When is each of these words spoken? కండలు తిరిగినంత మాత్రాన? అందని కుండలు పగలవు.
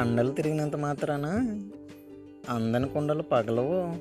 కండలు 0.00 0.32
తిరిగినంత 0.32 0.76
మాత్రాన? 0.76 1.26
అందని 2.48 2.88
కుండలు 2.88 3.22
పగలవు. 3.22 3.96